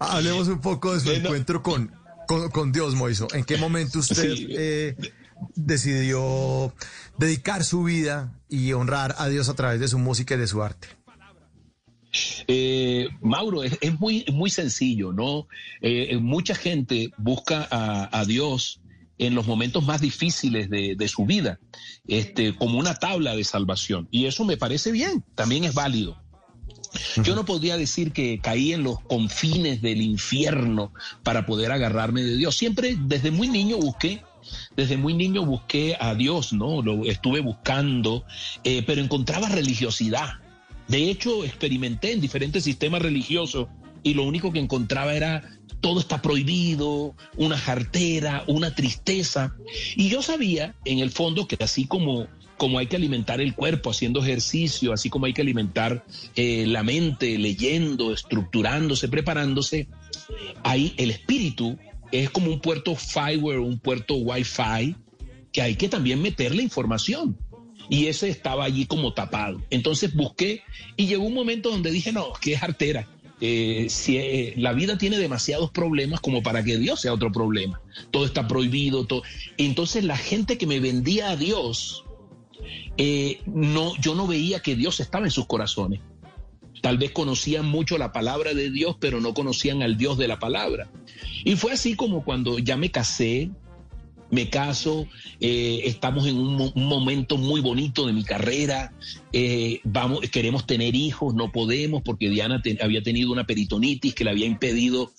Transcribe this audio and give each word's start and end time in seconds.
Hablemos 0.00 0.48
un 0.48 0.60
poco 0.60 0.94
de 0.94 1.00
su 1.00 1.10
encuentro 1.10 1.62
con, 1.62 1.92
con, 2.26 2.50
con, 2.50 2.72
Dios, 2.72 2.94
Moiso. 2.94 3.28
¿En 3.34 3.44
qué 3.44 3.58
momento 3.58 3.98
usted 4.00 4.34
sí. 4.34 4.46
eh, 4.50 4.96
decidió 5.54 6.74
dedicar 7.18 7.64
su 7.64 7.84
vida 7.84 8.40
y 8.48 8.72
honrar 8.72 9.14
a 9.18 9.28
Dios 9.28 9.50
a 9.50 9.54
través 9.54 9.78
de 9.78 9.88
su 9.88 9.98
música 9.98 10.34
y 10.34 10.38
de 10.38 10.46
su 10.46 10.62
arte? 10.62 10.88
Eh, 12.48 13.08
Mauro, 13.20 13.62
es, 13.62 13.76
es, 13.82 14.00
muy, 14.00 14.24
muy 14.32 14.50
sencillo, 14.50 15.12
¿no? 15.12 15.46
Eh, 15.82 16.16
mucha 16.16 16.54
gente 16.54 17.12
busca 17.18 17.68
a, 17.70 18.18
a, 18.18 18.24
Dios 18.24 18.80
en 19.18 19.34
los 19.34 19.46
momentos 19.46 19.84
más 19.84 20.00
difíciles 20.00 20.70
de, 20.70 20.96
de, 20.96 21.08
su 21.08 21.26
vida, 21.26 21.60
este, 22.08 22.56
como 22.56 22.78
una 22.78 22.94
tabla 22.94 23.36
de 23.36 23.44
salvación. 23.44 24.08
Y 24.10 24.24
eso 24.24 24.44
me 24.46 24.56
parece 24.56 24.90
bien, 24.92 25.22
también 25.34 25.64
es 25.64 25.74
válido. 25.74 26.20
Yo 27.22 27.34
no 27.34 27.44
podría 27.44 27.76
decir 27.76 28.12
que 28.12 28.40
caí 28.40 28.72
en 28.72 28.82
los 28.82 29.00
confines 29.00 29.80
del 29.80 30.02
infierno 30.02 30.92
para 31.22 31.46
poder 31.46 31.70
agarrarme 31.72 32.22
de 32.22 32.36
Dios. 32.36 32.56
Siempre 32.56 32.96
desde 32.98 33.30
muy 33.30 33.48
niño 33.48 33.76
busqué 33.76 34.22
desde 34.76 34.96
muy 34.96 35.14
niño 35.14 35.44
busqué 35.44 35.96
a 36.00 36.14
Dios, 36.14 36.52
¿no? 36.52 36.82
Lo 36.82 37.04
estuve 37.04 37.40
buscando, 37.40 38.24
eh, 38.64 38.82
pero 38.86 39.00
encontraba 39.00 39.48
religiosidad. 39.48 40.40
De 40.88 41.10
hecho, 41.10 41.44
experimenté 41.44 42.12
en 42.12 42.20
diferentes 42.20 42.64
sistemas 42.64 43.02
religiosos 43.02 43.68
y 44.02 44.14
lo 44.14 44.24
único 44.24 44.52
que 44.52 44.58
encontraba 44.58 45.14
era 45.14 45.42
todo 45.80 46.00
está 46.00 46.20
prohibido, 46.20 47.14
una 47.36 47.56
jartera, 47.56 48.44
una 48.46 48.74
tristeza. 48.74 49.54
Y 49.96 50.08
yo 50.08 50.22
sabía, 50.22 50.74
en 50.84 50.98
el 50.98 51.10
fondo, 51.10 51.46
que 51.46 51.56
así 51.62 51.86
como, 51.86 52.26
como 52.60 52.78
hay 52.78 52.88
que 52.88 52.96
alimentar 52.96 53.40
el 53.40 53.54
cuerpo 53.54 53.88
haciendo 53.88 54.20
ejercicio, 54.20 54.92
así 54.92 55.08
como 55.08 55.24
hay 55.24 55.32
que 55.32 55.40
alimentar 55.40 56.04
eh, 56.36 56.66
la 56.66 56.82
mente 56.82 57.38
leyendo, 57.38 58.12
estructurándose, 58.12 59.08
preparándose, 59.08 59.88
ahí 60.62 60.92
el 60.98 61.10
espíritu 61.10 61.78
es 62.12 62.28
como 62.28 62.50
un 62.50 62.60
puerto 62.60 62.94
Fiber, 62.96 63.60
un 63.60 63.78
puerto 63.78 64.16
Wi-Fi, 64.16 64.94
que 65.52 65.62
hay 65.62 65.76
que 65.76 65.88
también 65.88 66.20
meterle 66.20 66.62
información 66.62 67.34
y 67.88 68.08
ese 68.08 68.28
estaba 68.28 68.66
allí 68.66 68.84
como 68.84 69.14
tapado. 69.14 69.62
Entonces 69.70 70.14
busqué 70.14 70.62
y 70.98 71.06
llegó 71.06 71.24
un 71.24 71.32
momento 71.32 71.70
donde 71.70 71.90
dije, 71.90 72.12
no, 72.12 72.34
que 72.42 72.52
es 72.52 72.62
artera. 72.62 73.08
Eh, 73.40 73.86
si 73.88 74.18
eh, 74.18 74.52
la 74.58 74.74
vida 74.74 74.98
tiene 74.98 75.16
demasiados 75.16 75.70
problemas 75.70 76.20
como 76.20 76.42
para 76.42 76.62
que 76.62 76.76
Dios 76.76 77.00
sea 77.00 77.14
otro 77.14 77.32
problema. 77.32 77.80
Todo 78.10 78.26
está 78.26 78.46
prohibido. 78.46 79.08
Entonces 79.56 80.04
la 80.04 80.18
gente 80.18 80.58
que 80.58 80.66
me 80.66 80.78
vendía 80.78 81.30
a 81.30 81.36
Dios, 81.36 82.04
eh, 82.96 83.40
no, 83.46 83.96
yo 83.96 84.14
no 84.14 84.26
veía 84.26 84.60
que 84.60 84.76
Dios 84.76 85.00
estaba 85.00 85.24
en 85.24 85.30
sus 85.30 85.46
corazones. 85.46 86.00
Tal 86.82 86.98
vez 86.98 87.12
conocían 87.12 87.66
mucho 87.66 87.96
la 87.98 88.12
palabra 88.12 88.52
de 88.52 88.70
Dios, 88.70 88.96
pero 89.00 89.20
no 89.20 89.32
conocían 89.32 89.82
al 89.82 89.96
Dios 89.96 90.18
de 90.18 90.28
la 90.28 90.38
palabra. 90.38 90.90
Y 91.44 91.56
fue 91.56 91.72
así 91.72 91.94
como 91.94 92.24
cuando 92.24 92.58
ya 92.58 92.76
me 92.76 92.90
casé, 92.90 93.50
me 94.30 94.50
caso, 94.50 95.06
eh, 95.40 95.80
estamos 95.84 96.26
en 96.26 96.36
un, 96.36 96.72
momento 96.74 97.36
muy 97.38 97.60
bonito 97.60 98.06
de 98.06 98.12
mi 98.12 98.22
carrera, 98.22 98.92
eh, 99.32 99.80
vamos, 99.84 100.20
queremos 100.30 100.66
tener 100.66 100.94
hijos, 100.94 101.34
no 101.34 101.50
podemos 101.52 102.02
porque 102.02 102.30
Diana 102.30 102.62
había 102.82 103.02
tenido 103.02 103.32
una 103.32 103.44
peritonitis 103.44 104.14
que 104.14 104.24
le 104.24 104.30
había 104.30 104.46
impedido 104.46 105.10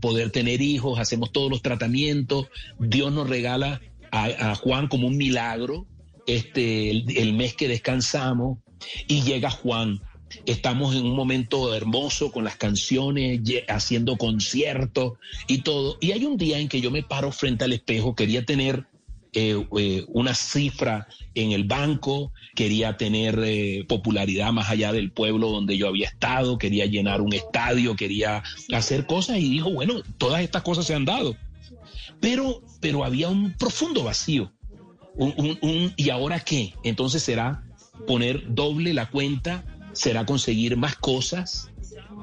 poder 0.00 0.30
tener 0.30 0.60
hijos, 0.60 0.98
hacemos 0.98 1.32
todos 1.32 1.48
los 1.48 1.62
tratamientos, 1.62 2.48
Dios 2.78 3.12
nos 3.12 3.28
regala 3.28 3.80
a 4.10 4.54
Juan 4.56 4.88
como 4.88 5.06
un 5.06 5.16
milagro, 5.16 5.86
este, 6.26 6.90
el, 6.90 7.32
mes 7.34 7.54
que 7.54 7.68
descansamos 7.68 8.58
y 9.06 9.22
llega 9.22 9.50
Juan 9.50 10.00
estamos 10.46 10.96
en 10.96 11.04
un 11.04 11.14
momento 11.14 11.74
hermoso 11.74 12.32
con 12.32 12.44
las 12.44 12.56
canciones, 12.56 13.40
haciendo 13.68 14.16
conciertos 14.16 15.14
y 15.46 15.58
todo. 15.58 15.96
Y 16.00 16.12
hay 16.12 16.24
un 16.24 16.36
día 16.36 16.58
en 16.58 16.68
que 16.68 16.80
yo 16.80 16.90
me 16.90 17.02
paro 17.02 17.30
frente 17.30 17.64
al 17.64 17.72
espejo, 17.72 18.14
quería 18.14 18.44
tener 18.44 18.86
eh, 19.36 19.66
eh, 19.78 20.04
una 20.08 20.32
cifra 20.32 21.08
en 21.34 21.50
el 21.50 21.64
banco, 21.64 22.32
quería 22.54 22.96
tener 22.96 23.40
eh, 23.44 23.84
popularidad 23.88 24.52
más 24.52 24.70
allá 24.70 24.92
del 24.92 25.10
pueblo 25.10 25.50
donde 25.50 25.76
yo 25.76 25.88
había 25.88 26.06
estado, 26.06 26.56
quería 26.56 26.86
llenar 26.86 27.20
un 27.20 27.32
estadio, 27.32 27.96
quería 27.96 28.44
hacer 28.72 29.06
cosas 29.06 29.38
y 29.38 29.50
dijo, 29.50 29.72
bueno, 29.72 30.02
todas 30.18 30.42
estas 30.42 30.62
cosas 30.62 30.86
se 30.86 30.94
han 30.94 31.04
dado. 31.04 31.36
Pero, 32.20 32.62
pero 32.80 33.04
había 33.04 33.28
un 33.28 33.52
profundo 33.54 34.04
vacío. 34.04 34.52
¿Y 35.96 36.10
ahora 36.10 36.40
qué? 36.40 36.74
Entonces 36.82 37.22
será 37.22 37.62
poner 38.06 38.54
doble 38.54 38.92
la 38.92 39.08
cuenta 39.08 39.64
será 39.94 40.26
conseguir 40.26 40.76
más 40.76 40.96
cosas 40.96 41.70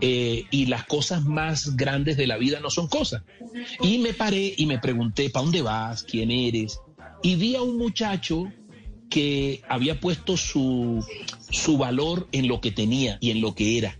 eh, 0.00 0.44
y 0.50 0.66
las 0.66 0.84
cosas 0.84 1.24
más 1.24 1.76
grandes 1.76 2.16
de 2.16 2.26
la 2.26 2.36
vida 2.36 2.60
no 2.60 2.70
son 2.70 2.88
cosas. 2.88 3.22
Y 3.82 3.98
me 3.98 4.12
paré 4.12 4.54
y 4.56 4.66
me 4.66 4.78
pregunté, 4.78 5.30
¿para 5.30 5.44
dónde 5.44 5.62
vas? 5.62 6.02
¿Quién 6.02 6.30
eres? 6.30 6.80
Y 7.22 7.36
vi 7.36 7.54
a 7.54 7.62
un 7.62 7.78
muchacho 7.78 8.50
que 9.08 9.62
había 9.68 10.00
puesto 10.00 10.36
su, 10.36 11.04
su 11.50 11.78
valor 11.78 12.28
en 12.32 12.48
lo 12.48 12.60
que 12.60 12.70
tenía 12.70 13.18
y 13.20 13.30
en 13.30 13.40
lo 13.40 13.54
que 13.54 13.78
era. 13.78 13.96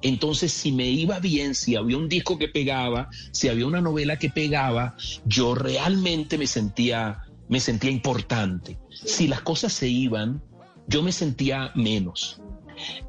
Entonces, 0.00 0.52
si 0.52 0.72
me 0.72 0.88
iba 0.88 1.20
bien, 1.20 1.54
si 1.54 1.76
había 1.76 1.96
un 1.96 2.08
disco 2.08 2.38
que 2.38 2.48
pegaba, 2.48 3.08
si 3.30 3.48
había 3.48 3.66
una 3.66 3.80
novela 3.80 4.18
que 4.18 4.30
pegaba, 4.30 4.96
yo 5.26 5.54
realmente 5.54 6.38
me 6.38 6.48
sentía, 6.48 7.24
me 7.52 7.60
sentía 7.60 7.90
importante. 7.90 8.78
Si 8.88 9.28
las 9.28 9.42
cosas 9.42 9.74
se 9.74 9.86
iban, 9.86 10.42
yo 10.86 11.02
me 11.02 11.12
sentía 11.12 11.70
menos. 11.74 12.40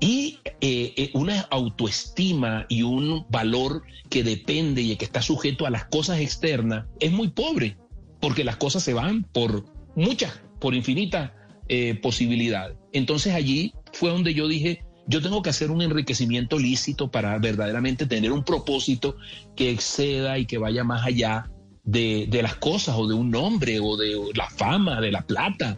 Y 0.01 0.39
eh, 0.59 1.11
una 1.13 1.39
autoestima 1.43 2.65
y 2.67 2.83
un 2.83 3.25
valor 3.29 3.83
que 4.09 4.21
depende 4.21 4.81
y 4.81 4.97
que 4.97 5.05
está 5.05 5.21
sujeto 5.21 5.65
a 5.65 5.69
las 5.69 5.85
cosas 5.85 6.19
externas 6.19 6.87
es 6.99 7.13
muy 7.13 7.29
pobre, 7.29 7.77
porque 8.19 8.43
las 8.43 8.57
cosas 8.57 8.83
se 8.83 8.93
van 8.93 9.23
por 9.23 9.63
muchas, 9.95 10.41
por 10.59 10.75
infinitas 10.75 11.31
eh, 11.69 11.97
posibilidades. 12.01 12.75
Entonces 12.91 13.35
allí 13.35 13.73
fue 13.93 14.09
donde 14.09 14.33
yo 14.33 14.49
dije, 14.49 14.83
yo 15.07 15.21
tengo 15.21 15.41
que 15.41 15.51
hacer 15.51 15.71
un 15.71 15.81
enriquecimiento 15.81 16.59
lícito 16.59 17.09
para 17.09 17.37
verdaderamente 17.37 18.07
tener 18.07 18.33
un 18.33 18.43
propósito 18.43 19.15
que 19.55 19.71
exceda 19.71 20.37
y 20.37 20.45
que 20.45 20.57
vaya 20.57 20.83
más 20.83 21.05
allá 21.05 21.49
de, 21.83 22.27
de 22.29 22.41
las 22.41 22.55
cosas 22.55 22.95
o 22.97 23.07
de 23.07 23.13
un 23.13 23.29
nombre 23.29 23.79
o 23.79 23.97
de 23.97 24.15
la 24.35 24.49
fama, 24.49 25.01
de 25.01 25.11
la 25.11 25.21
plata 25.21 25.77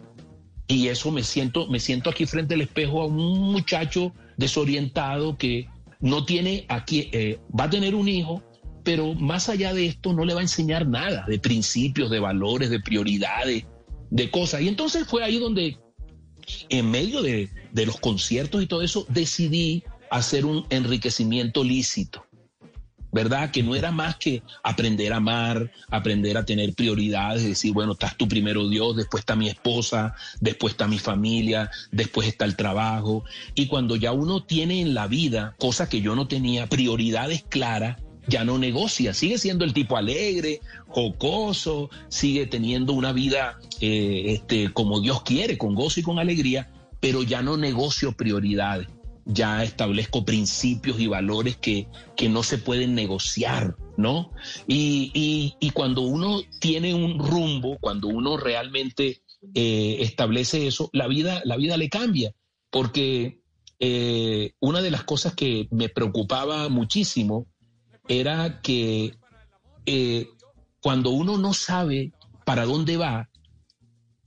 y 0.68 0.88
eso 0.88 1.12
me 1.12 1.22
siento, 1.22 1.66
me 1.68 1.78
siento 1.78 2.10
aquí 2.10 2.26
frente 2.26 2.54
al 2.54 2.60
espejo 2.60 3.02
a 3.02 3.06
un 3.06 3.52
muchacho 3.52 4.12
desorientado 4.36 5.36
que 5.36 5.68
no 6.00 6.24
tiene 6.24 6.66
aquí, 6.68 7.08
eh, 7.12 7.38
va 7.58 7.64
a 7.64 7.70
tener 7.70 7.94
un 7.94 8.08
hijo, 8.08 8.42
pero 8.82 9.14
más 9.14 9.48
allá 9.48 9.72
de 9.72 9.86
esto 9.86 10.12
no 10.12 10.24
le 10.24 10.34
va 10.34 10.40
a 10.40 10.42
enseñar 10.42 10.86
nada 10.88 11.24
de 11.28 11.38
principios, 11.38 12.10
de 12.10 12.18
valores, 12.18 12.70
de 12.70 12.80
prioridades, 12.80 13.64
de 14.10 14.30
cosas. 14.30 14.60
Y 14.62 14.68
entonces 14.68 15.06
fue 15.06 15.22
ahí 15.22 15.38
donde, 15.38 15.78
en 16.68 16.90
medio 16.90 17.22
de, 17.22 17.48
de 17.72 17.86
los 17.86 17.98
conciertos 17.98 18.62
y 18.62 18.66
todo 18.66 18.82
eso, 18.82 19.06
decidí 19.08 19.84
hacer 20.10 20.44
un 20.44 20.66
enriquecimiento 20.70 21.62
lícito. 21.62 22.25
¿Verdad? 23.16 23.50
Que 23.50 23.62
no 23.62 23.74
era 23.74 23.90
más 23.92 24.16
que 24.16 24.42
aprender 24.62 25.14
a 25.14 25.16
amar, 25.16 25.72
aprender 25.88 26.36
a 26.36 26.44
tener 26.44 26.74
prioridades, 26.74 27.42
decir, 27.44 27.72
bueno, 27.72 27.92
estás 27.92 28.14
tú 28.14 28.28
primero 28.28 28.68
Dios, 28.68 28.94
después 28.94 29.22
está 29.22 29.34
mi 29.34 29.48
esposa, 29.48 30.14
después 30.38 30.74
está 30.74 30.86
mi 30.86 30.98
familia, 30.98 31.70
después 31.90 32.28
está 32.28 32.44
el 32.44 32.56
trabajo. 32.56 33.24
Y 33.54 33.68
cuando 33.68 33.96
ya 33.96 34.12
uno 34.12 34.44
tiene 34.44 34.82
en 34.82 34.92
la 34.92 35.06
vida, 35.06 35.54
cosa 35.58 35.88
que 35.88 36.02
yo 36.02 36.14
no 36.14 36.28
tenía, 36.28 36.66
prioridades 36.66 37.42
claras, 37.48 37.96
ya 38.28 38.44
no 38.44 38.58
negocia, 38.58 39.14
sigue 39.14 39.38
siendo 39.38 39.64
el 39.64 39.72
tipo 39.72 39.96
alegre, 39.96 40.60
jocoso, 40.86 41.88
sigue 42.08 42.44
teniendo 42.44 42.92
una 42.92 43.12
vida 43.12 43.58
eh, 43.80 44.24
este, 44.26 44.74
como 44.74 45.00
Dios 45.00 45.22
quiere, 45.22 45.56
con 45.56 45.74
gozo 45.74 46.00
y 46.00 46.02
con 46.02 46.18
alegría, 46.18 46.70
pero 47.00 47.22
ya 47.22 47.40
no 47.40 47.56
negocio 47.56 48.12
prioridades 48.12 48.88
ya 49.26 49.64
establezco 49.64 50.24
principios 50.24 51.00
y 51.00 51.08
valores 51.08 51.56
que, 51.56 51.88
que 52.16 52.28
no 52.28 52.44
se 52.44 52.58
pueden 52.58 52.94
negociar, 52.94 53.76
¿no? 53.96 54.30
Y, 54.68 55.10
y, 55.12 55.54
y, 55.58 55.70
cuando 55.70 56.02
uno 56.02 56.40
tiene 56.60 56.94
un 56.94 57.18
rumbo, 57.18 57.76
cuando 57.80 58.06
uno 58.06 58.36
realmente 58.36 59.22
eh, 59.54 59.96
establece 60.00 60.68
eso, 60.68 60.88
la 60.92 61.08
vida, 61.08 61.42
la 61.44 61.56
vida 61.56 61.76
le 61.76 61.88
cambia, 61.88 62.32
porque 62.70 63.40
eh, 63.80 64.52
una 64.60 64.80
de 64.80 64.92
las 64.92 65.02
cosas 65.02 65.34
que 65.34 65.66
me 65.72 65.88
preocupaba 65.88 66.68
muchísimo 66.68 67.46
era 68.08 68.60
que 68.62 69.16
eh, 69.86 70.28
cuando 70.80 71.10
uno 71.10 71.36
no 71.36 71.52
sabe 71.52 72.12
para 72.44 72.64
dónde 72.64 72.96
va, 72.96 73.28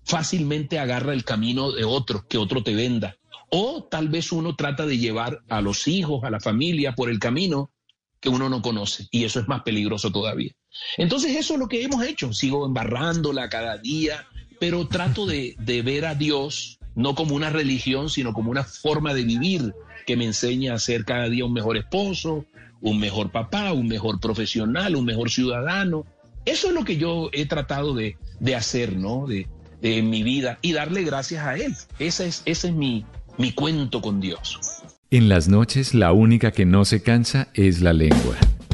fácilmente 0.04 0.78
agarra 0.78 1.14
el 1.14 1.24
camino 1.24 1.72
de 1.72 1.86
otro, 1.86 2.28
que 2.28 2.38
otro 2.38 2.64
te 2.64 2.76
venda. 2.76 3.16
O 3.50 3.88
tal 3.90 4.10
vez 4.10 4.32
uno 4.32 4.56
trata 4.56 4.86
de 4.86 4.98
llevar 4.98 5.42
a 5.50 5.62
los 5.62 5.88
hijos, 5.88 6.24
a 6.24 6.30
la 6.30 6.40
familia 6.40 6.94
por 6.94 7.10
el 7.10 7.20
camino 7.20 7.72
que 8.20 8.30
uno 8.30 8.50
no 8.50 8.62
conoce. 8.62 9.08
Y 9.12 9.24
eso 9.24 9.40
es 9.40 9.48
más 9.48 9.64
peligroso 9.64 10.12
todavía. 10.12 10.52
Entonces 10.98 11.36
eso 11.36 11.54
es 11.54 11.60
lo 11.60 11.68
que 11.68 11.84
hemos 11.84 12.04
hecho. 12.04 12.34
Sigo 12.34 12.66
embarrándola 12.66 13.50
cada 13.50 13.78
día, 13.78 14.28
pero 14.60 14.88
trato 14.88 15.26
de, 15.26 15.56
ver 15.84 16.06
a 16.06 16.16
Dios 16.16 16.80
no 16.96 17.16
como 17.16 17.36
una 17.36 17.50
religión, 17.50 18.10
sino 18.10 18.34
como 18.34 18.52
una 18.52 18.64
forma 18.64 19.14
de 19.14 19.24
vivir 19.24 19.74
que 20.06 20.18
me 20.18 20.26
enseña 20.26 20.74
a 20.74 20.80
ser 20.80 21.06
cada 21.06 21.30
día 21.30 21.46
un 21.46 21.54
mejor 21.54 21.78
esposo, 21.78 22.46
un 22.82 23.00
mejor 23.00 23.32
papá, 23.32 23.72
un 23.72 23.88
mejor 23.88 24.20
profesional, 24.20 24.96
un 24.96 25.06
mejor 25.06 25.30
ciudadano. 25.30 26.06
Eso 26.46 26.68
es 26.68 26.74
lo 26.74 26.84
que 26.84 26.98
yo 26.98 27.30
he 27.32 27.46
tratado 27.46 27.94
de, 27.94 28.18
hacer, 28.56 28.96
¿no? 28.98 29.28
De, 29.28 29.48
de, 29.82 30.02
mi 30.02 30.24
vida 30.24 30.60
y 30.62 30.74
darle 30.74 31.04
gracias 31.04 31.46
a 31.46 31.56
Él. 31.56 31.76
Ese 32.00 32.28
es, 32.28 32.42
ese 32.46 32.70
es 32.70 32.74
mi, 32.74 33.06
mi 33.40 33.54
cuento 33.54 34.02
con 34.02 34.20
Dios. 34.20 34.60
En 35.12 35.30
las 35.30 35.48
noches 35.48 35.96
la 35.96 36.12
única 36.12 36.52
que 36.52 36.66
no 36.66 36.84
se 36.84 37.02
cansa 37.02 37.48
es 37.54 37.82
la 37.82 37.94
lengua. 37.94 38.36